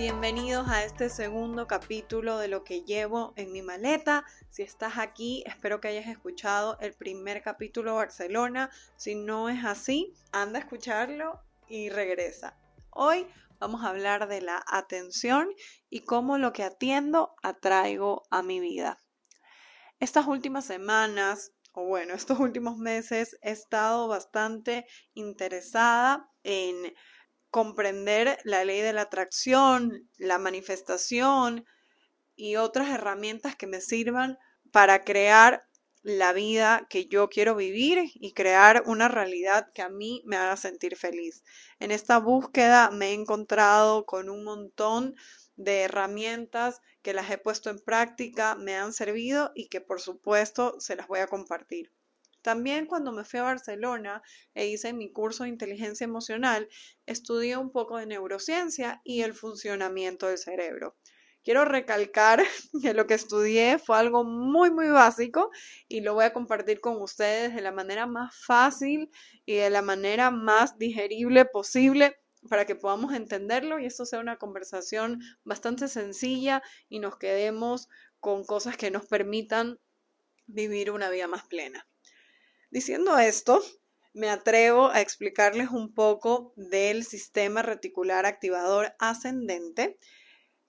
Bienvenidos 0.00 0.66
a 0.70 0.82
este 0.82 1.10
segundo 1.10 1.66
capítulo 1.66 2.38
de 2.38 2.48
lo 2.48 2.64
que 2.64 2.84
llevo 2.84 3.34
en 3.36 3.52
mi 3.52 3.60
maleta. 3.60 4.24
Si 4.48 4.62
estás 4.62 4.96
aquí, 4.96 5.44
espero 5.44 5.78
que 5.78 5.88
hayas 5.88 6.06
escuchado 6.06 6.78
el 6.80 6.94
primer 6.94 7.42
capítulo 7.42 7.90
de 7.90 7.96
Barcelona. 7.98 8.70
Si 8.96 9.14
no 9.14 9.50
es 9.50 9.62
así, 9.62 10.14
anda 10.32 10.58
a 10.58 10.62
escucharlo 10.62 11.42
y 11.68 11.90
regresa. 11.90 12.56
Hoy 12.88 13.26
vamos 13.58 13.84
a 13.84 13.90
hablar 13.90 14.26
de 14.26 14.40
la 14.40 14.64
atención 14.66 15.50
y 15.90 16.00
cómo 16.00 16.38
lo 16.38 16.54
que 16.54 16.64
atiendo 16.64 17.34
atraigo 17.42 18.22
a 18.30 18.42
mi 18.42 18.58
vida. 18.58 18.96
Estas 19.98 20.26
últimas 20.26 20.64
semanas, 20.64 21.52
o 21.74 21.84
bueno, 21.84 22.14
estos 22.14 22.40
últimos 22.40 22.78
meses, 22.78 23.36
he 23.42 23.50
estado 23.50 24.08
bastante 24.08 24.86
interesada 25.12 26.30
en 26.42 26.94
comprender 27.50 28.38
la 28.44 28.64
ley 28.64 28.80
de 28.80 28.92
la 28.92 29.02
atracción, 29.02 30.08
la 30.18 30.38
manifestación 30.38 31.66
y 32.36 32.56
otras 32.56 32.88
herramientas 32.88 33.56
que 33.56 33.66
me 33.66 33.80
sirvan 33.80 34.38
para 34.70 35.04
crear 35.04 35.66
la 36.02 36.32
vida 36.32 36.86
que 36.88 37.06
yo 37.06 37.28
quiero 37.28 37.54
vivir 37.54 38.10
y 38.14 38.32
crear 38.32 38.82
una 38.86 39.08
realidad 39.08 39.70
que 39.74 39.82
a 39.82 39.90
mí 39.90 40.22
me 40.24 40.36
haga 40.36 40.56
sentir 40.56 40.96
feliz. 40.96 41.44
En 41.78 41.90
esta 41.90 42.18
búsqueda 42.18 42.90
me 42.90 43.10
he 43.10 43.12
encontrado 43.12 44.06
con 44.06 44.30
un 44.30 44.44
montón 44.44 45.14
de 45.56 45.82
herramientas 45.82 46.80
que 47.02 47.12
las 47.12 47.30
he 47.30 47.36
puesto 47.36 47.68
en 47.68 47.80
práctica, 47.80 48.54
me 48.54 48.76
han 48.76 48.92
servido 48.92 49.52
y 49.54 49.68
que 49.68 49.80
por 49.80 50.00
supuesto 50.00 50.80
se 50.80 50.96
las 50.96 51.06
voy 51.06 51.20
a 51.20 51.26
compartir. 51.26 51.92
También 52.42 52.86
cuando 52.86 53.12
me 53.12 53.24
fui 53.24 53.40
a 53.40 53.44
Barcelona 53.44 54.22
e 54.54 54.66
hice 54.66 54.92
mi 54.92 55.12
curso 55.12 55.44
de 55.44 55.50
inteligencia 55.50 56.04
emocional, 56.04 56.68
estudié 57.06 57.56
un 57.56 57.70
poco 57.70 57.98
de 57.98 58.06
neurociencia 58.06 59.00
y 59.04 59.22
el 59.22 59.34
funcionamiento 59.34 60.26
del 60.26 60.38
cerebro. 60.38 60.96
Quiero 61.42 61.64
recalcar 61.64 62.42
que 62.82 62.94
lo 62.94 63.06
que 63.06 63.14
estudié 63.14 63.78
fue 63.78 63.96
algo 63.96 64.24
muy, 64.24 64.70
muy 64.70 64.88
básico 64.88 65.50
y 65.88 66.00
lo 66.00 66.14
voy 66.14 66.24
a 66.24 66.32
compartir 66.32 66.80
con 66.80 67.00
ustedes 67.00 67.54
de 67.54 67.62
la 67.62 67.72
manera 67.72 68.06
más 68.06 68.34
fácil 68.44 69.10
y 69.46 69.54
de 69.54 69.70
la 69.70 69.82
manera 69.82 70.30
más 70.30 70.78
digerible 70.78 71.44
posible 71.46 72.16
para 72.48 72.64
que 72.64 72.74
podamos 72.74 73.12
entenderlo 73.12 73.78
y 73.78 73.86
esto 73.86 74.06
sea 74.06 74.20
una 74.20 74.38
conversación 74.38 75.20
bastante 75.44 75.88
sencilla 75.88 76.62
y 76.88 76.98
nos 76.98 77.16
quedemos 77.16 77.88
con 78.18 78.44
cosas 78.44 78.76
que 78.76 78.90
nos 78.90 79.06
permitan 79.06 79.78
vivir 80.46 80.90
una 80.90 81.10
vida 81.10 81.26
más 81.26 81.46
plena. 81.46 81.86
Diciendo 82.70 83.18
esto, 83.18 83.60
me 84.12 84.30
atrevo 84.30 84.90
a 84.90 85.00
explicarles 85.00 85.70
un 85.70 85.92
poco 85.92 86.52
del 86.54 87.04
sistema 87.04 87.62
reticular 87.62 88.26
activador 88.26 88.94
ascendente, 89.00 89.98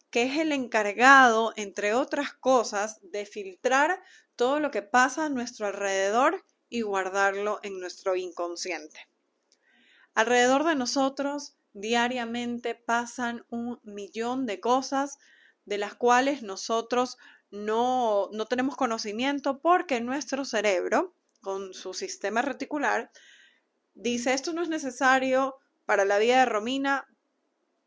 que 0.09 0.23
es 0.23 0.39
el 0.39 0.51
encargado, 0.51 1.53
entre 1.55 1.93
otras 1.93 2.33
cosas, 2.33 2.99
de 3.03 3.27
filtrar 3.27 4.01
todo 4.35 4.59
lo 4.59 4.71
que 4.71 4.81
pasa 4.81 5.25
a 5.25 5.29
nuestro 5.29 5.67
alrededor 5.67 6.43
y 6.69 6.81
guardarlo 6.81 7.59
en 7.61 7.79
nuestro 7.79 8.15
inconsciente. 8.15 9.07
Alrededor 10.15 10.63
de 10.63 10.73
nosotros 10.73 11.55
diariamente 11.73 12.73
pasan 12.73 13.45
un 13.49 13.79
millón 13.83 14.47
de 14.47 14.59
cosas 14.59 15.19
de 15.65 15.77
las 15.77 15.93
cuales 15.93 16.41
nosotros 16.41 17.19
no, 17.51 18.29
no 18.33 18.45
tenemos 18.47 18.75
conocimiento 18.75 19.61
porque 19.61 20.01
nuestro 20.01 20.45
cerebro 20.45 21.15
con 21.41 21.73
su 21.73 21.93
sistema 21.93 22.41
reticular, 22.41 23.11
dice, 23.93 24.33
esto 24.33 24.53
no 24.53 24.61
es 24.61 24.69
necesario 24.69 25.57
para 25.85 26.05
la 26.05 26.17
vida 26.17 26.39
de 26.39 26.45
Romina, 26.45 27.07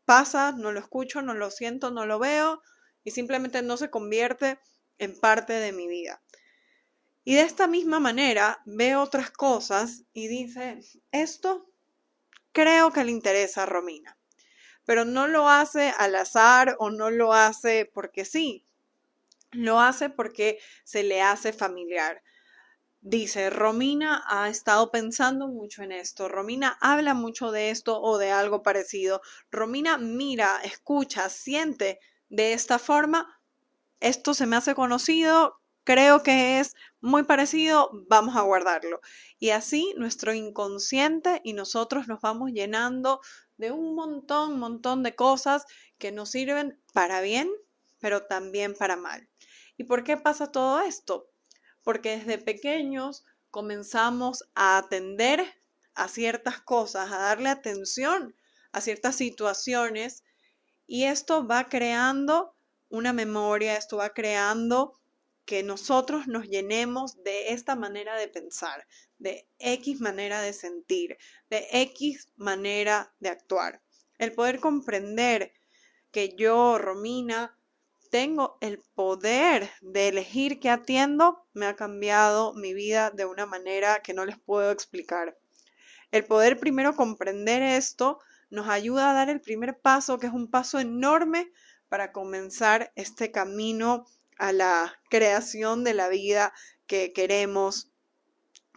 pasa, 0.05 0.51
no 0.51 0.71
lo 0.71 0.79
escucho, 0.79 1.21
no 1.21 1.33
lo 1.33 1.49
siento, 1.51 1.91
no 1.91 2.05
lo 2.05 2.19
veo 2.19 2.61
y 3.03 3.11
simplemente 3.11 3.61
no 3.61 3.77
se 3.77 3.89
convierte 3.89 4.59
en 4.97 5.19
parte 5.19 5.53
de 5.53 5.71
mi 5.71 5.87
vida. 5.87 6.21
Y 7.23 7.35
de 7.35 7.41
esta 7.41 7.67
misma 7.67 7.99
manera 7.99 8.61
ve 8.65 8.95
otras 8.95 9.31
cosas 9.31 10.03
y 10.13 10.27
dice, 10.27 10.79
esto 11.11 11.71
creo 12.51 12.91
que 12.91 13.03
le 13.03 13.11
interesa 13.11 13.63
a 13.63 13.65
Romina, 13.65 14.17
pero 14.85 15.05
no 15.05 15.27
lo 15.27 15.49
hace 15.49 15.91
al 15.97 16.15
azar 16.15 16.75
o 16.79 16.91
no 16.91 17.09
lo 17.09 17.33
hace 17.33 17.89
porque 17.91 18.25
sí, 18.25 18.63
lo 19.51 19.79
hace 19.79 20.09
porque 20.09 20.59
se 20.83 21.03
le 21.03 21.21
hace 21.21 21.51
familiar. 21.51 22.21
Dice, 23.07 23.51
Romina 23.51 24.23
ha 24.27 24.49
estado 24.49 24.89
pensando 24.89 25.47
mucho 25.47 25.83
en 25.83 25.91
esto, 25.91 26.27
Romina 26.27 26.75
habla 26.81 27.13
mucho 27.13 27.51
de 27.51 27.69
esto 27.69 28.01
o 28.01 28.17
de 28.17 28.31
algo 28.31 28.63
parecido, 28.63 29.21
Romina 29.51 29.99
mira, 29.99 30.59
escucha, 30.63 31.29
siente 31.29 31.99
de 32.29 32.53
esta 32.53 32.79
forma, 32.79 33.39
esto 33.99 34.33
se 34.33 34.47
me 34.47 34.55
hace 34.55 34.73
conocido, 34.73 35.61
creo 35.83 36.23
que 36.23 36.59
es 36.59 36.73
muy 36.99 37.21
parecido, 37.21 37.91
vamos 38.09 38.35
a 38.37 38.41
guardarlo. 38.41 39.01
Y 39.37 39.51
así 39.51 39.93
nuestro 39.97 40.33
inconsciente 40.33 41.41
y 41.43 41.53
nosotros 41.53 42.07
nos 42.07 42.21
vamos 42.21 42.53
llenando 42.53 43.21
de 43.57 43.71
un 43.71 43.93
montón, 43.93 44.57
montón 44.57 45.03
de 45.03 45.13
cosas 45.13 45.67
que 45.99 46.11
nos 46.11 46.31
sirven 46.31 46.81
para 46.91 47.21
bien, 47.21 47.51
pero 47.99 48.25
también 48.25 48.73
para 48.73 48.95
mal. 48.95 49.29
¿Y 49.77 49.83
por 49.83 50.03
qué 50.03 50.17
pasa 50.17 50.51
todo 50.51 50.81
esto? 50.81 51.29
Porque 51.85 52.17
desde 52.17 52.37
pequeños 52.37 53.23
comenzamos 53.49 54.43
a 54.55 54.77
atender 54.77 55.45
a 55.93 56.09
ciertas 56.09 56.59
cosas, 56.59 57.09
a 57.13 57.17
darle 57.17 57.47
atención 57.47 58.35
a 58.75 58.81
ciertas 58.81 59.15
situaciones 59.15 60.25
y 60.85 61.05
esto 61.05 61.47
va 61.47 61.69
creando 61.69 62.57
una 62.89 63.13
memoria, 63.13 63.77
esto 63.77 63.97
va 63.97 64.09
creando 64.09 64.99
que 65.45 65.63
nosotros 65.63 66.27
nos 66.27 66.45
llenemos 66.49 67.23
de 67.23 67.53
esta 67.53 67.77
manera 67.77 68.17
de 68.17 68.27
pensar, 68.27 68.85
de 69.17 69.47
X 69.59 70.01
manera 70.01 70.41
de 70.41 70.51
sentir, 70.51 71.17
de 71.49 71.65
X 71.71 72.27
manera 72.35 73.15
de 73.19 73.29
actuar. 73.29 73.81
El 74.17 74.33
poder 74.33 74.59
comprender 74.59 75.53
que 76.11 76.35
yo, 76.35 76.77
Romina, 76.77 77.57
tengo 78.15 78.57
el 78.61 78.81
poder 78.93 79.69
de 79.81 80.07
elegir 80.07 80.61
qué 80.61 80.69
atiendo, 80.69 81.45
me 81.51 81.65
ha 81.65 81.75
cambiado 81.75 82.53
mi 82.53 82.73
vida 82.73 83.11
de 83.11 83.25
una 83.25 83.45
manera 83.45 83.99
que 83.99 84.13
no 84.13 84.23
les 84.23 84.39
puedo 84.39 84.71
explicar. 84.71 85.37
El 86.11 86.23
poder 86.23 86.57
primero 86.57 86.95
comprender 86.95 87.61
esto 87.61 88.19
nos 88.49 88.69
ayuda 88.69 89.11
a 89.11 89.13
dar 89.13 89.29
el 89.29 89.41
primer 89.41 89.81
paso, 89.81 90.17
que 90.17 90.27
es 90.27 90.31
un 90.31 90.49
paso 90.49 90.79
enorme 90.79 91.51
para 91.89 92.13
comenzar 92.13 92.93
este 92.95 93.31
camino 93.31 94.05
a 94.37 94.53
la 94.53 94.97
creación 95.09 95.83
de 95.83 95.93
la 95.93 96.07
vida 96.07 96.53
que 96.87 97.11
queremos 97.11 97.91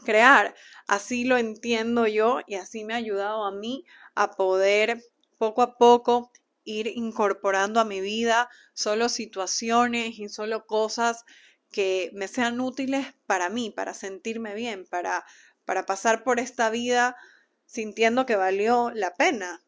crear. 0.04 0.56
Así 0.88 1.22
lo 1.22 1.36
entiendo 1.36 2.08
yo 2.08 2.40
y 2.48 2.56
así 2.56 2.84
me 2.84 2.94
ha 2.94 2.96
ayudado 2.96 3.44
a 3.44 3.52
mí 3.52 3.84
a 4.16 4.32
poder 4.32 5.00
poco 5.38 5.62
a 5.62 5.78
poco 5.78 6.32
ir 6.68 6.86
incorporando 6.86 7.80
a 7.80 7.84
mi 7.84 8.00
vida 8.02 8.50
solo 8.74 9.08
situaciones 9.08 10.18
y 10.18 10.28
solo 10.28 10.66
cosas 10.66 11.24
que 11.70 12.10
me 12.12 12.28
sean 12.28 12.60
útiles 12.60 13.06
para 13.26 13.48
mí, 13.48 13.70
para 13.70 13.94
sentirme 13.94 14.54
bien, 14.54 14.84
para, 14.86 15.24
para 15.64 15.86
pasar 15.86 16.24
por 16.24 16.38
esta 16.38 16.68
vida 16.68 17.16
sintiendo 17.64 18.26
que 18.26 18.36
valió 18.36 18.90
la 18.90 19.14
pena. 19.14 19.62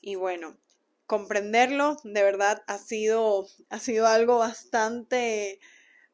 Y 0.00 0.14
bueno, 0.14 0.58
comprenderlo 1.06 1.98
de 2.04 2.22
verdad 2.22 2.62
ha 2.66 2.78
sido, 2.78 3.46
ha 3.68 3.78
sido 3.78 4.06
algo 4.06 4.38
bastante, 4.38 5.60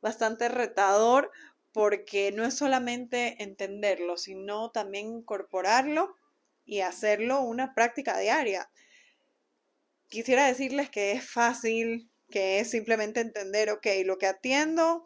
bastante 0.00 0.48
retador 0.48 1.30
porque 1.72 2.32
no 2.32 2.44
es 2.44 2.54
solamente 2.54 3.42
entenderlo, 3.44 4.16
sino 4.16 4.70
también 4.72 5.06
incorporarlo 5.06 6.16
y 6.64 6.80
hacerlo 6.80 7.42
una 7.42 7.74
práctica 7.74 8.18
diaria 8.18 8.68
quisiera 10.08 10.46
decirles 10.46 10.90
que 10.90 11.12
es 11.12 11.28
fácil, 11.28 12.10
que 12.30 12.60
es 12.60 12.70
simplemente 12.70 13.20
entender, 13.20 13.70
ok, 13.70 13.86
lo 14.04 14.18
que 14.18 14.26
atiendo 14.26 15.04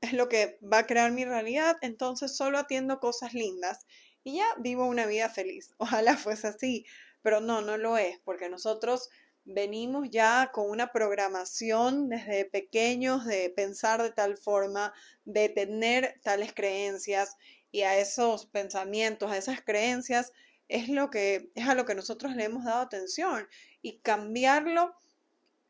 es 0.00 0.12
lo 0.12 0.28
que 0.28 0.58
va 0.62 0.78
a 0.78 0.86
crear 0.86 1.10
mi 1.10 1.24
realidad, 1.24 1.76
entonces 1.82 2.36
solo 2.36 2.58
atiendo 2.58 3.00
cosas 3.00 3.34
lindas 3.34 3.86
y 4.22 4.36
ya 4.36 4.46
vivo 4.58 4.86
una 4.86 5.06
vida 5.06 5.28
feliz. 5.28 5.72
Ojalá 5.78 6.16
fuese 6.16 6.48
así, 6.48 6.86
pero 7.22 7.40
no, 7.40 7.60
no 7.60 7.76
lo 7.76 7.98
es, 7.98 8.18
porque 8.24 8.48
nosotros 8.48 9.08
venimos 9.44 10.08
ya 10.10 10.50
con 10.52 10.68
una 10.70 10.92
programación 10.92 12.08
desde 12.08 12.44
pequeños 12.44 13.24
de 13.24 13.50
pensar 13.50 14.02
de 14.02 14.12
tal 14.12 14.36
forma, 14.36 14.92
de 15.24 15.48
tener 15.48 16.20
tales 16.22 16.52
creencias 16.52 17.36
y 17.70 17.82
a 17.82 17.98
esos 17.98 18.46
pensamientos, 18.46 19.30
a 19.30 19.38
esas 19.38 19.62
creencias 19.62 20.32
es 20.68 20.88
lo 20.88 21.10
que 21.10 21.50
es 21.54 21.68
a 21.68 21.74
lo 21.74 21.84
que 21.84 21.94
nosotros 21.94 22.34
le 22.36 22.44
hemos 22.44 22.64
dado 22.64 22.80
atención. 22.80 23.48
Y 23.82 23.98
cambiarlo 24.00 24.94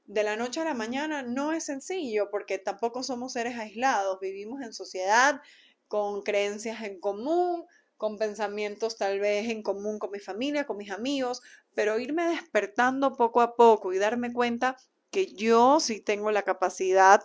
de 0.07 0.23
la 0.23 0.37
noche 0.37 0.61
a 0.61 0.65
la 0.65 0.75
mañana 0.75 1.23
no 1.23 1.53
es 1.53 1.65
sencillo 1.65 2.31
porque 2.31 2.59
tampoco 2.59 3.03
somos 3.03 3.35
seres 3.35 3.57
aislados, 3.59 4.19
vivimos 4.21 4.63
en 4.63 4.73
sociedad 4.73 5.41
con 5.87 6.23
creencias 6.23 6.83
en 6.83 7.01
común, 7.01 7.65
con 7.97 8.17
pensamientos 8.17 8.97
tal 8.97 9.21
vez 9.21 9.51
en 9.51 9.63
común 9.63 9.99
con 9.99 10.11
mi 10.11 10.21
familia, 10.21 10.67
con 10.67 10.77
mis 10.77 10.91
amigos, 10.91 11.43
pero 11.75 11.99
irme 11.99 12.27
despertando 12.29 13.17
poco 13.17 13.41
a 13.41 13.57
poco 13.57 13.93
y 13.93 13.99
darme 13.99 14.33
cuenta 14.33 14.77
que 15.11 15.27
yo 15.35 15.81
sí 15.81 16.01
tengo 16.01 16.31
la 16.31 16.43
capacidad 16.43 17.23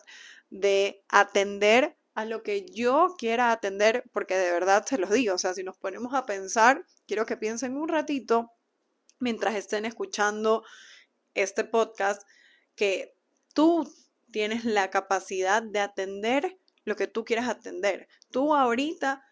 de 0.49 1.03
atender 1.09 1.97
a 2.13 2.25
lo 2.25 2.43
que 2.43 2.65
yo 2.65 3.15
quiera 3.17 3.51
atender, 3.51 4.03
porque 4.11 4.37
de 4.37 4.51
verdad 4.51 4.85
se 4.87 4.97
los 4.97 5.09
digo, 5.09 5.35
o 5.35 5.37
sea, 5.37 5.53
si 5.53 5.63
nos 5.63 5.77
ponemos 5.77 6.13
a 6.13 6.25
pensar, 6.25 6.85
quiero 7.07 7.25
que 7.25 7.37
piensen 7.37 7.77
un 7.77 7.89
ratito 7.89 8.51
mientras 9.19 9.55
estén 9.55 9.85
escuchando 9.85 10.63
este 11.33 11.63
podcast, 11.63 12.21
que 12.75 13.15
tú 13.53 13.91
tienes 14.31 14.65
la 14.65 14.89
capacidad 14.89 15.61
de 15.61 15.79
atender 15.79 16.57
lo 16.83 16.95
que 16.95 17.07
tú 17.07 17.23
quieras 17.23 17.47
atender. 17.47 18.07
Tú 18.31 18.55
ahorita 18.55 19.23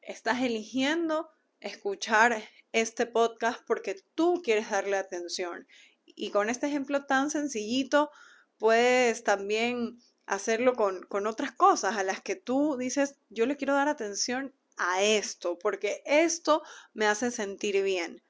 estás 0.00 0.40
eligiendo 0.42 1.28
escuchar 1.60 2.42
este 2.72 3.06
podcast 3.06 3.60
porque 3.66 4.02
tú 4.14 4.40
quieres 4.42 4.70
darle 4.70 4.96
atención. 4.96 5.66
Y 6.04 6.30
con 6.30 6.48
este 6.48 6.66
ejemplo 6.66 7.04
tan 7.04 7.30
sencillito, 7.30 8.10
puedes 8.56 9.24
también 9.24 9.98
hacerlo 10.28 10.74
con, 10.74 11.02
con 11.04 11.26
otras 11.26 11.52
cosas 11.52 11.96
a 11.96 12.04
las 12.04 12.20
que 12.20 12.36
tú 12.36 12.76
dices, 12.76 13.16
yo 13.30 13.46
le 13.46 13.56
quiero 13.56 13.74
dar 13.74 13.88
atención 13.88 14.54
a 14.76 15.02
esto, 15.02 15.58
porque 15.58 16.02
esto 16.04 16.62
me 16.94 17.06
hace 17.06 17.30
sentir 17.30 17.82
bien. 17.82 18.22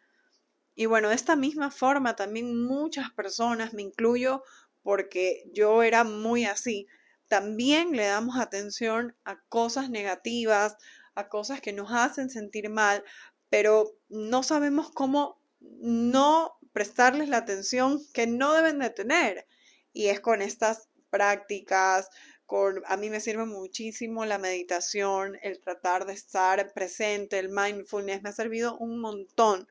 Y 0.74 0.86
bueno, 0.86 1.08
de 1.08 1.16
esta 1.16 1.36
misma 1.36 1.70
forma 1.70 2.16
también 2.16 2.64
muchas 2.64 3.10
personas, 3.10 3.74
me 3.74 3.82
incluyo 3.82 4.42
porque 4.82 5.44
yo 5.52 5.82
era 5.82 6.04
muy 6.04 6.44
así, 6.44 6.86
también 7.26 7.92
le 7.92 8.06
damos 8.06 8.38
atención 8.38 9.16
a 9.24 9.40
cosas 9.48 9.90
negativas, 9.90 10.76
a 11.14 11.28
cosas 11.28 11.60
que 11.60 11.72
nos 11.72 11.90
hacen 11.92 12.30
sentir 12.30 12.70
mal, 12.70 13.04
pero 13.50 13.92
no 14.08 14.42
sabemos 14.42 14.90
cómo 14.90 15.40
no 15.60 16.58
prestarles 16.72 17.28
la 17.28 17.38
atención 17.38 18.00
que 18.14 18.26
no 18.26 18.54
deben 18.54 18.78
de 18.78 18.90
tener. 18.90 19.46
Y 19.92 20.06
es 20.06 20.20
con 20.20 20.42
estas 20.42 20.88
prácticas, 21.10 22.08
con, 22.46 22.82
a 22.86 22.96
mí 22.96 23.10
me 23.10 23.20
sirve 23.20 23.44
muchísimo 23.44 24.24
la 24.24 24.38
meditación, 24.38 25.38
el 25.42 25.60
tratar 25.60 26.06
de 26.06 26.14
estar 26.14 26.72
presente, 26.72 27.38
el 27.38 27.50
mindfulness, 27.50 28.22
me 28.22 28.30
ha 28.30 28.32
servido 28.32 28.76
un 28.78 29.00
montón. 29.00 29.68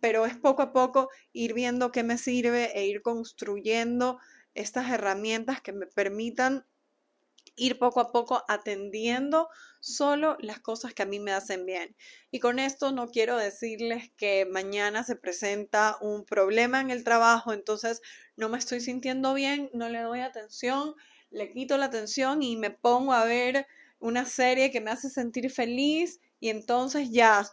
Pero 0.00 0.26
es 0.26 0.36
poco 0.36 0.62
a 0.62 0.72
poco 0.72 1.10
ir 1.32 1.54
viendo 1.54 1.92
qué 1.92 2.02
me 2.02 2.18
sirve 2.18 2.76
e 2.78 2.86
ir 2.86 3.02
construyendo 3.02 4.18
estas 4.54 4.90
herramientas 4.90 5.60
que 5.60 5.72
me 5.72 5.86
permitan 5.86 6.64
ir 7.56 7.78
poco 7.78 8.00
a 8.00 8.12
poco 8.12 8.44
atendiendo 8.48 9.48
solo 9.80 10.36
las 10.40 10.60
cosas 10.60 10.94
que 10.94 11.02
a 11.02 11.06
mí 11.06 11.18
me 11.18 11.32
hacen 11.32 11.66
bien. 11.66 11.96
Y 12.30 12.38
con 12.40 12.58
esto 12.58 12.92
no 12.92 13.08
quiero 13.08 13.36
decirles 13.36 14.10
que 14.16 14.46
mañana 14.46 15.04
se 15.04 15.16
presenta 15.16 15.96
un 16.00 16.24
problema 16.24 16.80
en 16.80 16.90
el 16.90 17.04
trabajo, 17.04 17.52
entonces 17.52 18.00
no 18.36 18.48
me 18.48 18.58
estoy 18.58 18.80
sintiendo 18.80 19.34
bien, 19.34 19.70
no 19.74 19.88
le 19.88 20.00
doy 20.00 20.20
atención, 20.20 20.94
le 21.30 21.52
quito 21.52 21.76
la 21.78 21.86
atención 21.86 22.42
y 22.42 22.56
me 22.56 22.70
pongo 22.70 23.12
a 23.12 23.24
ver 23.24 23.66
una 23.98 24.24
serie 24.24 24.70
que 24.70 24.80
me 24.80 24.90
hace 24.90 25.10
sentir 25.10 25.50
feliz 25.50 26.20
y 26.40 26.48
entonces 26.48 27.10
ya 27.10 27.44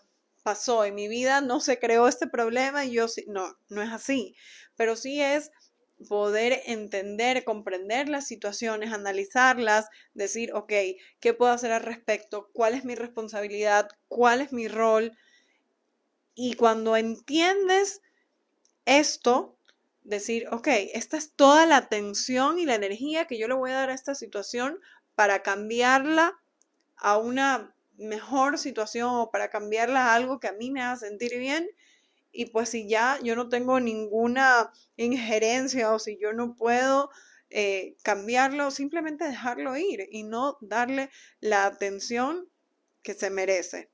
pasó 0.43 0.85
en 0.85 0.95
mi 0.95 1.07
vida, 1.07 1.41
no 1.41 1.59
se 1.59 1.79
creó 1.79 2.07
este 2.07 2.27
problema 2.27 2.85
y 2.85 2.91
yo 2.91 3.07
sí, 3.07 3.25
no, 3.27 3.57
no 3.69 3.81
es 3.81 3.91
así, 3.91 4.35
pero 4.75 4.95
sí 4.95 5.21
es 5.21 5.51
poder 6.07 6.61
entender, 6.65 7.43
comprender 7.43 8.07
las 8.09 8.27
situaciones, 8.27 8.93
analizarlas, 8.93 9.89
decir, 10.13 10.53
ok, 10.53 10.71
¿qué 11.19 11.33
puedo 11.33 11.51
hacer 11.51 11.71
al 11.71 11.83
respecto? 11.83 12.49
¿Cuál 12.53 12.73
es 12.73 12.85
mi 12.85 12.95
responsabilidad? 12.95 13.89
¿Cuál 14.07 14.41
es 14.41 14.53
mi 14.53 14.67
rol? 14.67 15.17
Y 16.35 16.53
cuando 16.53 16.95
entiendes 16.95 18.01
esto, 18.85 19.57
decir, 20.03 20.47
ok, 20.51 20.67
esta 20.93 21.17
es 21.17 21.33
toda 21.33 21.65
la 21.65 21.77
atención 21.77 22.59
y 22.59 22.65
la 22.65 22.75
energía 22.75 23.25
que 23.25 23.37
yo 23.37 23.47
le 23.47 23.55
voy 23.55 23.71
a 23.71 23.75
dar 23.75 23.89
a 23.89 23.93
esta 23.93 24.15
situación 24.15 24.79
para 25.15 25.43
cambiarla 25.43 26.39
a 26.95 27.17
una 27.17 27.75
mejor 27.97 28.57
situación 28.57 29.09
o 29.13 29.31
para 29.31 29.49
cambiarla 29.49 30.07
a 30.07 30.15
algo 30.15 30.39
que 30.39 30.47
a 30.47 30.53
mí 30.53 30.71
me 30.71 30.81
haga 30.81 30.95
sentir 30.95 31.37
bien 31.37 31.69
y 32.31 32.47
pues 32.47 32.69
si 32.69 32.87
ya 32.87 33.19
yo 33.23 33.35
no 33.35 33.49
tengo 33.49 33.79
ninguna 33.79 34.71
injerencia 34.97 35.93
o 35.93 35.99
si 35.99 36.17
yo 36.19 36.33
no 36.33 36.55
puedo 36.55 37.09
eh, 37.49 37.95
cambiarlo, 38.03 38.71
simplemente 38.71 39.25
dejarlo 39.25 39.75
ir 39.75 40.07
y 40.11 40.23
no 40.23 40.57
darle 40.61 41.09
la 41.39 41.65
atención 41.65 42.47
que 43.01 43.13
se 43.13 43.29
merece. 43.29 43.89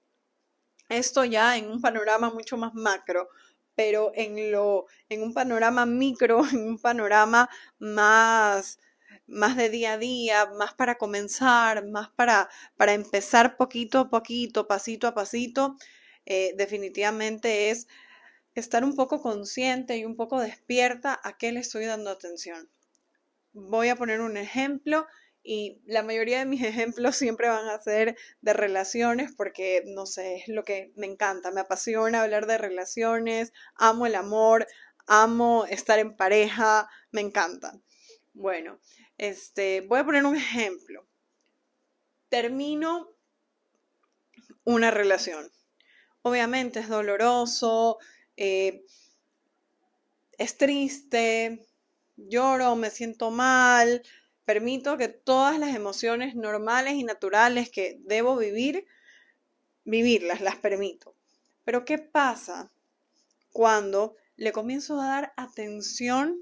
Esto 0.90 1.26
ya 1.26 1.58
en 1.58 1.70
un 1.70 1.82
panorama 1.82 2.30
mucho 2.30 2.58
más 2.58 2.74
macro, 2.74 3.30
pero 3.76 4.12
en 4.16 4.52
lo 4.52 4.86
en 5.10 5.24
un 5.24 5.34
panorama 5.34 5.86
micro, 5.86 6.42
en 6.52 6.68
un 6.68 6.78
panorama 6.80 7.50
más 7.80 8.80
más 9.28 9.56
de 9.58 9.70
día 9.70 9.94
a 9.94 9.98
día, 9.98 10.46
más 10.58 10.74
para 10.74 10.98
comenzar, 10.98 11.86
más 11.88 12.10
para, 12.10 12.50
para 12.78 12.94
empezar 12.94 13.58
poquito 13.58 14.00
a 14.00 14.10
poquito, 14.10 14.68
pasito 14.68 15.08
a 15.08 15.16
pasito, 15.16 15.78
eh, 16.26 16.54
definitivamente 16.58 17.70
es 17.72 17.88
estar 18.56 18.84
un 18.84 18.96
poco 18.96 19.22
consciente 19.22 19.98
y 19.98 20.06
un 20.06 20.16
poco 20.16 20.40
despierta 20.40 21.20
a 21.24 21.38
qué 21.38 21.52
le 21.52 21.60
estoy 21.60 21.86
dando 21.86 22.10
atención. 22.10 22.70
Voy 23.54 23.90
a 23.90 23.96
poner 23.96 24.22
un 24.22 24.38
ejemplo 24.38 25.06
y 25.44 25.82
la 25.86 26.02
mayoría 26.02 26.40
de 26.40 26.46
mis 26.46 26.64
ejemplos 26.64 27.16
siempre 27.16 27.50
van 27.50 27.68
a 27.68 27.82
ser 27.82 28.18
de 28.42 28.54
relaciones 28.54 29.34
porque, 29.36 29.84
no 29.86 30.06
sé, 30.06 30.38
es 30.38 30.48
lo 30.48 30.64
que 30.64 30.92
me 30.96 31.06
encanta, 31.06 31.52
me 31.52 31.62
apasiona 31.62 32.24
hablar 32.24 32.48
de 32.48 32.58
relaciones, 32.58 33.54
amo 33.76 34.08
el 34.08 34.16
amor, 34.16 34.66
amo 35.06 35.66
estar 35.70 36.00
en 36.00 36.16
pareja, 36.16 36.90
me 37.12 37.22
encanta. 37.22 37.80
Bueno, 38.34 38.80
este, 39.18 39.82
voy 39.82 40.00
a 40.00 40.06
poner 40.06 40.26
un 40.26 40.36
ejemplo. 40.36 41.08
Termino 42.30 43.16
una 44.64 44.92
relación. 44.92 45.52
Obviamente 46.24 46.80
es 46.80 46.90
doloroso, 46.90 48.00
eh, 48.38 48.86
es 50.38 50.58
triste, 50.58 51.66
lloro, 52.18 52.76
me 52.76 52.90
siento 52.90 53.32
mal, 53.32 54.02
permito 54.46 54.98
que 54.98 55.08
todas 55.08 55.60
las 55.60 55.76
emociones 55.76 56.36
normales 56.36 56.94
y 56.94 57.04
naturales 57.04 57.70
que 57.70 58.00
debo 58.02 58.38
vivir, 58.38 58.86
vivirlas, 59.84 60.42
las 60.42 60.58
permito. 60.58 61.16
Pero 61.64 61.86
¿qué 61.86 61.98
pasa 61.98 62.72
cuando 63.52 64.16
le 64.36 64.52
comienzo 64.52 65.00
a 65.00 65.08
dar 65.08 65.34
atención 65.38 66.40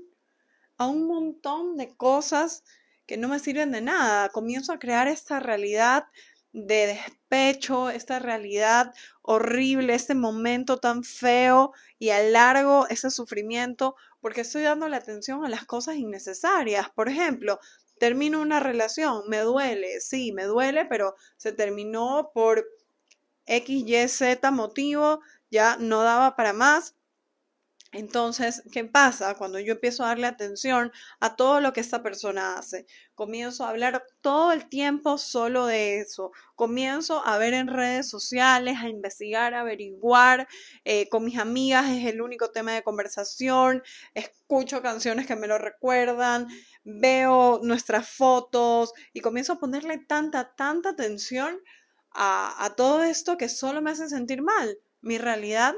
a 0.77 0.87
un 0.87 1.07
montón 1.07 1.77
de 1.77 1.95
cosas 1.95 2.63
que 3.05 3.17
no 3.17 3.29
me 3.29 3.39
sirven 3.39 3.71
de 3.71 3.81
nada? 3.81 4.29
Comienzo 4.29 4.73
a 4.73 4.79
crear 4.79 5.07
esta 5.07 5.39
realidad 5.39 6.05
de 6.53 6.87
despecho, 6.87 7.89
esta 7.89 8.19
realidad 8.19 8.93
horrible, 9.23 9.95
este 9.95 10.15
momento 10.15 10.77
tan 10.77 11.03
feo 11.03 11.73
y 11.97 12.11
alargo 12.11 12.87
ese 12.89 13.09
sufrimiento 13.09 13.95
porque 14.21 14.41
estoy 14.41 14.61
dando 14.61 14.87
la 14.87 14.97
atención 14.97 15.43
a 15.43 15.49
las 15.49 15.65
cosas 15.65 15.95
innecesarias. 15.95 16.89
Por 16.91 17.09
ejemplo, 17.09 17.59
termino 17.99 18.39
una 18.39 18.59
relación, 18.59 19.23
me 19.27 19.39
duele, 19.39 19.99
sí, 19.99 20.31
me 20.31 20.43
duele, 20.43 20.85
pero 20.85 21.15
se 21.37 21.51
terminó 21.51 22.31
por 22.33 22.65
X, 23.45 23.83
Y, 23.85 24.07
Z 24.07 24.51
motivo, 24.51 25.21
ya 25.49 25.77
no 25.79 26.03
daba 26.03 26.35
para 26.35 26.53
más, 26.53 26.95
entonces, 27.93 28.63
¿qué 28.71 28.83
pasa 28.85 29.35
cuando 29.35 29.59
yo 29.59 29.73
empiezo 29.73 30.03
a 30.03 30.07
darle 30.07 30.25
atención 30.25 30.91
a 31.19 31.35
todo 31.35 31.61
lo 31.61 31.73
que 31.73 31.79
esta 31.79 32.01
persona 32.01 32.57
hace? 32.57 32.87
Comienzo 33.13 33.65
a 33.65 33.69
hablar 33.69 34.03
todo 34.21 34.51
el 34.51 34.67
tiempo 34.67 35.19
solo 35.19 35.67
de 35.67 35.99
eso. 35.99 36.31
Comienzo 36.55 37.23
a 37.23 37.37
ver 37.37 37.53
en 37.53 37.67
redes 37.67 38.09
sociales, 38.09 38.77
a 38.81 38.89
investigar, 38.89 39.53
a 39.53 39.61
averiguar. 39.61 40.47
Eh, 40.85 41.07
con 41.09 41.23
mis 41.23 41.37
amigas 41.37 41.87
es 41.91 42.07
el 42.07 42.21
único 42.21 42.49
tema 42.49 42.71
de 42.73 42.81
conversación. 42.81 43.83
Escucho 44.15 44.81
canciones 44.81 45.27
que 45.27 45.35
me 45.35 45.47
lo 45.47 45.59
recuerdan. 45.59 46.47
Veo 46.83 47.59
nuestras 47.61 48.09
fotos 48.09 48.93
y 49.13 49.21
comienzo 49.21 49.53
a 49.53 49.59
ponerle 49.59 49.99
tanta, 49.99 50.55
tanta 50.55 50.89
atención 50.89 51.61
a, 52.09 52.65
a 52.65 52.75
todo 52.75 53.03
esto 53.03 53.37
que 53.37 53.49
solo 53.49 53.83
me 53.83 53.91
hace 53.91 54.09
sentir 54.09 54.41
mal. 54.41 54.79
Mi 55.01 55.19
realidad 55.19 55.75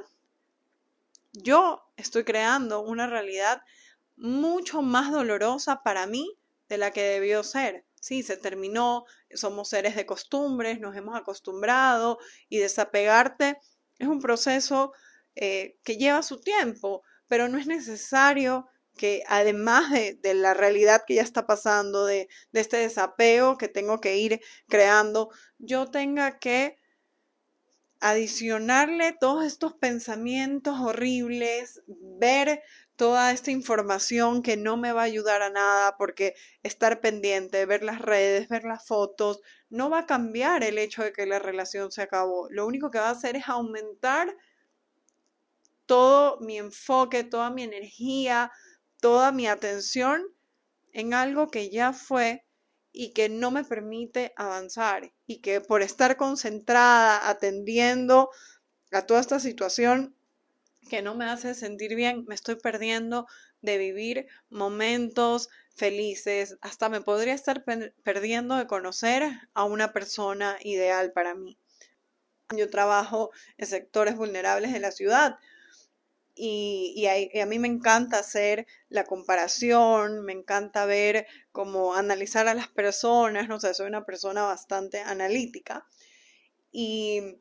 yo 1.34 1.85
estoy 1.98 2.24
creando 2.24 2.82
una 2.82 3.08
realidad 3.08 3.62
mucho 4.16 4.82
más 4.82 5.12
dolorosa 5.12 5.82
para 5.84 6.08
mí 6.08 6.38
de 6.70 6.78
la 6.78 6.92
que 6.92 7.02
debió 7.02 7.44
ser. 7.44 7.86
Sí, 8.00 8.24
se 8.24 8.38
terminó, 8.38 9.06
somos 9.34 9.70
seres 9.70 9.96
de 9.96 10.06
costumbres, 10.06 10.80
nos 10.80 10.96
hemos 10.96 11.16
acostumbrado 11.16 12.20
y 12.50 12.60
desapegarte 12.60 13.60
es 13.98 14.08
un 14.08 14.20
proceso 14.20 14.94
eh, 15.36 15.78
que 15.84 15.98
lleva 15.98 16.24
su 16.24 16.42
tiempo, 16.42 17.04
pero 17.28 17.48
no 17.48 17.58
es 17.58 17.68
necesario 17.68 18.68
que 18.98 19.24
además 19.28 19.92
de, 19.92 20.34
la 20.34 20.54
realidad 20.54 21.04
que 21.06 21.16
ya 21.16 21.22
está 21.22 21.46
pasando, 21.46 22.06
de, 22.06 22.30
de 22.52 22.62
este 22.62 22.78
desapego 22.78 23.58
que 23.58 23.68
tengo 23.68 24.00
que 24.00 24.18
ir 24.18 24.40
creando, 24.70 25.30
yo 25.58 25.88
tenga 25.88 26.40
que 26.40 26.78
adicionarle 28.00 29.14
todos 29.20 29.46
estos 29.46 29.74
pensamientos 29.74 30.80
horribles, 30.80 31.82
ver 31.88 32.62
toda 32.96 33.32
esta 33.32 33.52
información 33.52 34.42
que 34.42 34.58
no 34.58 34.78
me 34.78 34.92
va 34.92 35.02
a 35.02 35.06
ayudar 35.06 35.42
a 35.42 35.50
nada 35.50 35.98
porque 35.98 36.34
estar 36.64 37.02
pendiente, 37.02 37.66
ver 37.66 37.84
las 37.84 38.02
redes, 38.02 38.48
ver 38.48 38.64
las 38.64 38.86
fotos, 38.86 39.42
no 39.70 39.90
va 39.90 40.00
a 40.00 40.06
cambiar 40.06 40.64
el 40.64 40.78
hecho 40.78 41.04
de 41.04 41.12
que 41.12 41.26
la 41.26 41.40
relación 41.40 41.92
se 41.92 42.02
acabó. 42.02 42.48
Lo 42.50 42.66
único 42.66 42.92
que 42.92 43.00
va 43.00 43.08
a 43.08 43.12
hacer 43.12 43.36
es 43.36 43.50
aumentar 43.50 44.36
todo 45.86 46.40
mi 46.40 46.58
enfoque, 46.58 47.24
toda 47.24 47.50
mi 47.50 47.64
energía, 47.64 48.52
toda 49.02 49.32
mi 49.32 49.48
atención 49.48 50.24
en 50.94 51.14
algo 51.14 51.50
que 51.50 51.70
ya 51.70 51.92
fue 51.92 52.45
y 52.96 53.12
que 53.12 53.28
no 53.28 53.52
me 53.52 53.66
permite 53.66 54.32
avanzar 54.38 55.12
y 55.28 55.42
que 55.42 55.60
por 55.60 55.82
estar 55.82 56.16
concentrada 56.16 57.30
atendiendo 57.30 58.30
a 58.92 59.06
toda 59.06 59.20
esta 59.20 59.40
situación 59.40 60.16
que 60.90 61.02
no 61.02 61.14
me 61.14 61.26
hace 61.26 61.56
sentir 61.56 61.96
bien, 61.96 62.24
me 62.28 62.36
estoy 62.36 62.56
perdiendo 62.56 63.28
de 63.62 63.78
vivir 63.78 64.28
momentos 64.50 65.50
felices, 65.76 66.58
hasta 66.62 66.88
me 66.88 67.02
podría 67.02 67.34
estar 67.34 67.66
perdiendo 68.04 68.56
de 68.56 68.68
conocer 68.68 69.24
a 69.54 69.66
una 69.66 69.92
persona 69.92 70.58
ideal 70.62 71.12
para 71.12 71.36
mí. 71.36 71.58
Yo 72.56 72.70
trabajo 72.70 73.32
en 73.58 73.68
sectores 73.68 74.16
vulnerables 74.16 74.72
de 74.72 74.80
la 74.80 74.92
ciudad 74.92 75.38
y, 76.36 77.06
a, 77.08 77.46
mí 77.46 77.60
me 77.60 77.68
encanta 77.68 78.20
hacer 78.20 78.68
la 78.90 79.06
comparación, 79.06 80.24
me 80.26 80.34
encanta 80.34 80.86
ver 80.86 81.26
cómo 81.52 81.96
analizar 81.96 82.48
a 82.48 82.54
las 82.54 82.68
personas, 82.68 83.48
no 83.48 83.60
sé, 83.60 83.74
soy 83.74 83.88
una 83.88 84.06
persona 84.06 84.44
bastante 84.44 85.00
analítica 85.00 85.88
y, 86.72 87.40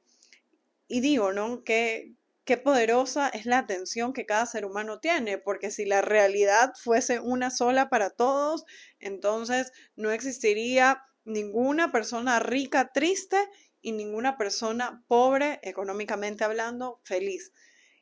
y 0.86 1.00
digo, 1.00 1.32
¿no? 1.32 1.64
Que 1.64 2.14
qué 2.44 2.56
poderosa 2.56 3.28
es 3.28 3.46
la 3.46 3.58
atención 3.58 4.12
que 4.12 4.26
cada 4.26 4.46
ser 4.46 4.64
humano 4.64 5.00
tiene, 5.00 5.38
porque 5.38 5.70
si 5.70 5.86
la 5.86 6.02
realidad 6.02 6.72
fuese 6.80 7.18
una 7.18 7.50
sola 7.50 7.88
para 7.88 8.10
todos, 8.10 8.64
entonces 9.00 9.72
no 9.96 10.10
existiría 10.10 11.02
ninguna 11.24 11.90
persona 11.90 12.38
rica 12.38 12.90
triste 12.92 13.38
y 13.80 13.92
ninguna 13.92 14.36
persona 14.36 15.02
pobre, 15.08 15.58
económicamente 15.62 16.44
hablando, 16.44 17.00
feliz. 17.02 17.52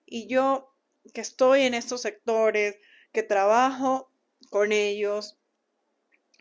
Y 0.04 0.26
yo 0.26 0.71
que 1.12 1.20
estoy 1.20 1.62
en 1.62 1.74
estos 1.74 2.02
sectores, 2.02 2.76
que 3.12 3.22
trabajo 3.22 4.10
con 4.50 4.72
ellos, 4.72 5.38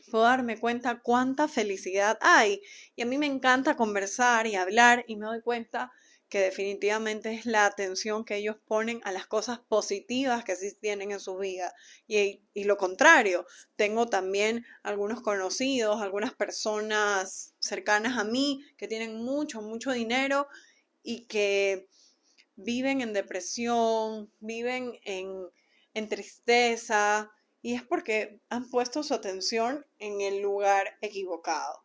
puedo 0.10 0.25
darme 0.25 0.60
cuenta 0.60 1.01
cuánta 1.01 1.48
felicidad 1.48 2.18
hay. 2.22 2.62
Y 2.96 3.01
a 3.01 3.06
mí 3.06 3.18
me 3.18 3.25
encanta 3.25 3.75
conversar 3.75 4.48
y 4.48 4.56
hablar 4.56 5.06
y 5.08 5.15
me 5.15 5.25
doy 5.25 5.41
cuenta 5.41 5.91
que 6.30 6.39
definitivamente 6.39 7.34
es 7.34 7.46
la 7.46 7.65
atención 7.65 8.24
que 8.24 8.38
ellos 8.38 8.56
ponen 8.65 9.01
a 9.03 9.12
las 9.12 9.27
cosas 9.27 9.60
positivas 9.60 10.46
que 10.46 10.56
sí 10.56 10.74
tienen 10.80 11.12
en 11.12 11.20
su 11.20 11.38
vida. 11.38 11.74
Y, 12.08 12.41
y, 12.53 12.63
lo 12.63 12.77
contrario, 12.77 13.46
tengo 13.75 14.08
también 14.08 14.65
algunos 14.82 15.22
conocidos, 15.22 16.01
algunas 16.01 16.34
personas 16.34 17.53
cercanas 17.60 18.18
a 18.18 18.24
mí 18.24 18.63
que 18.77 18.88
tienen 18.88 19.18
mucho, 19.18 19.62
mucho 19.62 19.91
dinero 19.91 20.48
y 21.03 21.25
que 21.25 21.89
viven 22.55 23.01
en 23.01 23.13
depresión, 23.13 24.31
viven 24.39 25.00
en, 25.03 25.48
en 25.93 26.08
tristeza, 26.08 27.31
y 27.62 27.75
es 27.75 27.84
porque 27.84 28.39
han 28.50 28.70
puesto 28.70 29.03
su 29.03 29.13
atención 29.13 29.86
en 30.00 30.22
el 30.22 30.41
lugar 30.41 30.98
equivocado 31.01 31.84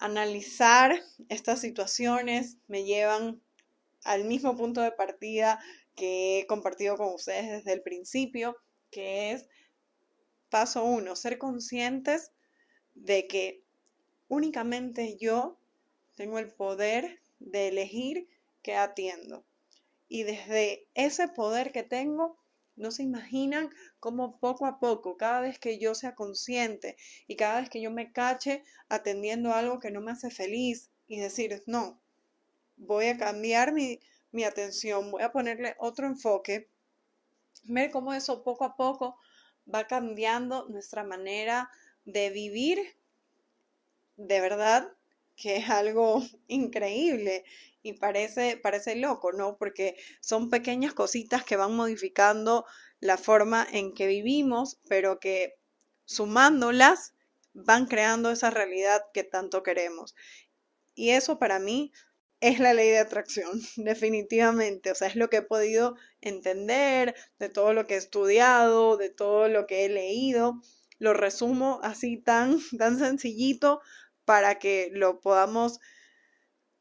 analizar 0.00 0.98
estas 1.28 1.60
situaciones 1.60 2.56
me 2.66 2.84
llevan 2.84 3.40
al 4.02 4.24
mismo 4.24 4.56
punto 4.56 4.80
de 4.80 4.92
partida 4.92 5.60
que 5.94 6.40
he 6.40 6.46
compartido 6.46 6.96
con 6.96 7.14
ustedes 7.14 7.50
desde 7.50 7.74
el 7.74 7.82
principio, 7.82 8.56
que 8.90 9.32
es 9.32 9.46
paso 10.48 10.84
uno, 10.84 11.14
ser 11.14 11.36
conscientes 11.36 12.32
de 12.94 13.26
que 13.28 13.62
únicamente 14.28 15.18
yo 15.18 15.60
tengo 16.16 16.38
el 16.38 16.50
poder 16.50 17.20
de 17.38 17.68
elegir 17.68 18.26
qué 18.62 18.76
atiendo. 18.76 19.44
Y 20.10 20.24
desde 20.24 20.88
ese 20.94 21.28
poder 21.28 21.70
que 21.70 21.84
tengo, 21.84 22.36
no 22.74 22.90
se 22.90 23.04
imaginan 23.04 23.70
cómo 24.00 24.40
poco 24.40 24.66
a 24.66 24.80
poco, 24.80 25.16
cada 25.16 25.40
vez 25.40 25.60
que 25.60 25.78
yo 25.78 25.94
sea 25.94 26.16
consciente 26.16 26.96
y 27.28 27.36
cada 27.36 27.60
vez 27.60 27.70
que 27.70 27.80
yo 27.80 27.92
me 27.92 28.10
cache 28.10 28.64
atendiendo 28.88 29.54
algo 29.54 29.78
que 29.78 29.92
no 29.92 30.00
me 30.00 30.10
hace 30.10 30.32
feliz 30.32 30.90
y 31.06 31.20
decir, 31.20 31.62
no, 31.66 32.02
voy 32.76 33.06
a 33.06 33.18
cambiar 33.18 33.72
mi, 33.72 34.00
mi 34.32 34.42
atención, 34.42 35.12
voy 35.12 35.22
a 35.22 35.30
ponerle 35.30 35.76
otro 35.78 36.08
enfoque, 36.08 36.68
ver 37.62 37.92
cómo 37.92 38.12
eso 38.12 38.42
poco 38.42 38.64
a 38.64 38.74
poco 38.74 39.16
va 39.72 39.86
cambiando 39.86 40.68
nuestra 40.68 41.04
manera 41.04 41.70
de 42.04 42.30
vivir, 42.30 42.80
de 44.16 44.40
verdad 44.40 44.92
que 45.40 45.56
es 45.56 45.70
algo 45.70 46.22
increíble 46.46 47.44
y 47.82 47.94
parece, 47.94 48.58
parece 48.62 48.96
loco, 48.96 49.32
¿no? 49.32 49.56
Porque 49.56 49.96
son 50.20 50.50
pequeñas 50.50 50.92
cositas 50.92 51.44
que 51.44 51.56
van 51.56 51.74
modificando 51.74 52.66
la 53.00 53.16
forma 53.16 53.66
en 53.72 53.94
que 53.94 54.06
vivimos, 54.06 54.80
pero 54.88 55.18
que 55.18 55.54
sumándolas 56.04 57.14
van 57.54 57.86
creando 57.86 58.30
esa 58.30 58.50
realidad 58.50 59.02
que 59.14 59.24
tanto 59.24 59.62
queremos. 59.62 60.14
Y 60.94 61.10
eso 61.10 61.38
para 61.38 61.58
mí 61.58 61.92
es 62.40 62.58
la 62.58 62.74
ley 62.74 62.90
de 62.90 62.98
atracción, 62.98 63.50
definitivamente. 63.76 64.90
O 64.90 64.94
sea, 64.94 65.08
es 65.08 65.16
lo 65.16 65.30
que 65.30 65.38
he 65.38 65.42
podido 65.42 65.96
entender 66.20 67.14
de 67.38 67.48
todo 67.48 67.72
lo 67.72 67.86
que 67.86 67.94
he 67.94 67.98
estudiado, 67.98 68.98
de 68.98 69.08
todo 69.08 69.48
lo 69.48 69.66
que 69.66 69.86
he 69.86 69.88
leído. 69.88 70.60
Lo 70.98 71.14
resumo 71.14 71.80
así 71.82 72.18
tan, 72.18 72.58
tan 72.78 72.98
sencillito 72.98 73.80
para 74.24 74.58
que 74.58 74.90
lo 74.92 75.20
podamos 75.20 75.80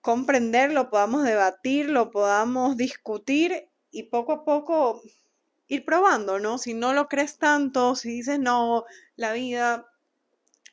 comprender, 0.01 0.72
lo 0.72 0.89
podamos 0.89 1.24
debatir, 1.24 1.89
lo 1.89 2.12
podamos 2.12 2.77
discutir 2.77 3.69
y 3.91 4.03
poco 4.03 4.31
a 4.31 4.46
poco 4.46 5.01
ir 5.67 5.86
probando, 5.86 6.39
¿no? 6.39 6.58
Si 6.58 6.74
no 6.74 6.93
lo 6.93 7.08
crees 7.08 7.38
tanto, 7.38 7.96
si 7.96 8.10
dices, 8.10 8.39
no, 8.39 8.86
la 9.15 9.34
vida 9.34 9.86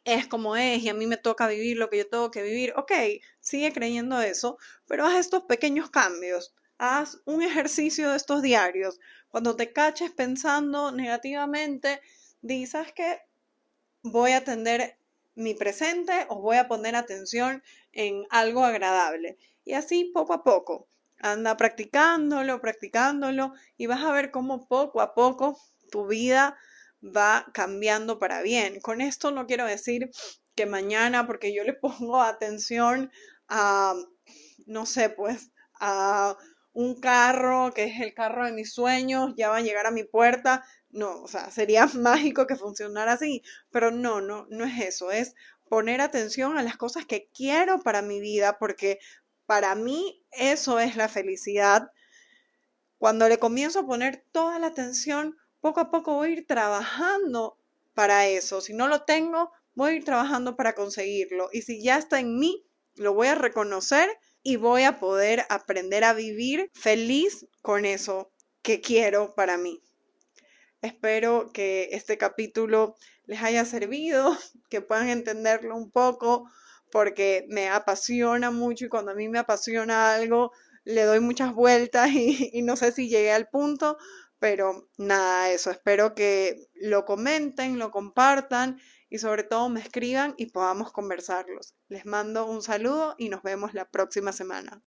es 0.04 0.26
como 0.28 0.56
es 0.56 0.82
y 0.82 0.88
a 0.88 0.94
mí 0.94 1.06
me 1.06 1.16
toca 1.16 1.48
vivir 1.48 1.76
lo 1.76 1.90
que 1.90 1.98
yo 1.98 2.08
tengo 2.08 2.30
que 2.30 2.42
vivir, 2.42 2.72
ok, 2.76 2.92
sigue 3.40 3.72
creyendo 3.72 4.20
eso, 4.20 4.56
pero 4.86 5.04
haz 5.04 5.16
estos 5.16 5.42
pequeños 5.42 5.90
cambios, 5.90 6.54
haz 6.78 7.20
un 7.24 7.42
ejercicio 7.42 8.10
de 8.10 8.16
estos 8.16 8.40
diarios. 8.40 9.00
Cuando 9.28 9.56
te 9.56 9.72
caches 9.72 10.12
pensando 10.12 10.92
negativamente, 10.92 12.00
dices 12.40 12.92
que 12.94 13.20
voy 14.02 14.30
a 14.30 14.38
atender 14.38 14.98
mi 15.36 15.54
presente 15.54 16.26
o 16.28 16.40
voy 16.40 16.56
a 16.56 16.66
poner 16.66 16.96
atención 16.96 17.62
en 17.92 18.26
algo 18.30 18.64
agradable. 18.64 19.38
Y 19.64 19.74
así 19.74 20.10
poco 20.12 20.32
a 20.32 20.42
poco. 20.42 20.88
Anda 21.18 21.56
practicándolo, 21.56 22.60
practicándolo 22.60 23.52
y 23.76 23.86
vas 23.86 24.02
a 24.02 24.12
ver 24.12 24.30
cómo 24.30 24.66
poco 24.66 25.00
a 25.00 25.14
poco 25.14 25.58
tu 25.90 26.06
vida 26.06 26.58
va 27.02 27.46
cambiando 27.52 28.18
para 28.18 28.42
bien. 28.42 28.80
Con 28.80 29.00
esto 29.00 29.30
no 29.30 29.46
quiero 29.46 29.66
decir 29.66 30.10
que 30.54 30.66
mañana, 30.66 31.26
porque 31.26 31.54
yo 31.54 31.64
le 31.64 31.72
pongo 31.74 32.20
atención 32.20 33.10
a, 33.48 33.94
no 34.66 34.86
sé, 34.86 35.10
pues, 35.10 35.52
a 35.78 36.36
un 36.76 36.94
carro 37.00 37.72
que 37.74 37.84
es 37.84 38.02
el 38.02 38.12
carro 38.12 38.44
de 38.44 38.52
mis 38.52 38.74
sueños, 38.74 39.32
ya 39.34 39.48
va 39.48 39.56
a 39.56 39.62
llegar 39.62 39.86
a 39.86 39.90
mi 39.90 40.04
puerta, 40.04 40.62
no, 40.90 41.22
o 41.22 41.26
sea, 41.26 41.50
sería 41.50 41.86
mágico 41.94 42.46
que 42.46 42.54
funcionara 42.54 43.12
así, 43.12 43.42
pero 43.70 43.90
no, 43.90 44.20
no, 44.20 44.46
no 44.50 44.66
es 44.66 44.78
eso, 44.82 45.10
es 45.10 45.34
poner 45.70 46.02
atención 46.02 46.58
a 46.58 46.62
las 46.62 46.76
cosas 46.76 47.06
que 47.06 47.30
quiero 47.34 47.80
para 47.80 48.02
mi 48.02 48.20
vida, 48.20 48.58
porque 48.58 48.98
para 49.46 49.74
mí 49.74 50.22
eso 50.32 50.78
es 50.78 50.96
la 50.96 51.08
felicidad. 51.08 51.90
Cuando 52.98 53.26
le 53.26 53.38
comienzo 53.38 53.80
a 53.80 53.86
poner 53.86 54.26
toda 54.30 54.58
la 54.58 54.66
atención, 54.66 55.34
poco 55.62 55.80
a 55.80 55.90
poco 55.90 56.16
voy 56.16 56.28
a 56.28 56.32
ir 56.32 56.46
trabajando 56.46 57.58
para 57.94 58.26
eso. 58.26 58.60
Si 58.60 58.74
no 58.74 58.86
lo 58.86 59.04
tengo, 59.04 59.50
voy 59.74 59.92
a 59.92 59.94
ir 59.94 60.04
trabajando 60.04 60.56
para 60.56 60.74
conseguirlo. 60.74 61.48
Y 61.52 61.62
si 61.62 61.82
ya 61.82 61.96
está 61.96 62.20
en 62.20 62.38
mí, 62.38 62.66
lo 62.96 63.14
voy 63.14 63.28
a 63.28 63.34
reconocer 63.34 64.10
y 64.46 64.54
voy 64.54 64.84
a 64.84 65.00
poder 65.00 65.44
aprender 65.48 66.04
a 66.04 66.12
vivir 66.12 66.70
feliz 66.72 67.48
con 67.62 67.84
eso 67.84 68.30
que 68.62 68.80
quiero 68.80 69.34
para 69.34 69.58
mí. 69.58 69.82
Espero 70.82 71.50
que 71.52 71.88
este 71.90 72.16
capítulo 72.16 72.94
les 73.24 73.42
haya 73.42 73.64
servido, 73.64 74.38
que 74.70 74.80
puedan 74.80 75.08
entenderlo 75.08 75.74
un 75.74 75.90
poco, 75.90 76.48
porque 76.92 77.44
me 77.48 77.68
apasiona 77.68 78.52
mucho 78.52 78.84
y 78.84 78.88
cuando 78.88 79.10
a 79.10 79.14
mí 79.16 79.28
me 79.28 79.40
apasiona 79.40 80.14
algo, 80.14 80.52
le 80.84 81.02
doy 81.02 81.18
muchas 81.18 81.52
vueltas 81.52 82.10
y, 82.14 82.62
no 82.62 82.76
sé 82.76 82.92
si 82.92 83.08
llegué 83.08 83.32
al 83.32 83.48
punto, 83.48 83.98
pero 84.38 84.88
nada, 84.96 85.50
eso, 85.50 85.72
espero 85.72 86.14
que 86.14 86.68
lo 86.76 87.04
comenten, 87.04 87.80
lo 87.80 87.90
compartan 87.90 88.78
y 89.08 89.18
sobre 89.18 89.44
todo 89.44 89.68
me 89.68 89.80
escriban 89.80 90.34
y 90.36 90.46
podamos 90.46 90.92
conversarlos. 90.92 91.74
Les 91.88 92.06
mando 92.06 92.46
un 92.46 92.62
saludo 92.62 93.14
y 93.18 93.28
nos 93.28 93.42
vemos 93.42 93.74
la 93.74 93.90
próxima 93.90 94.32
semana. 94.32 94.82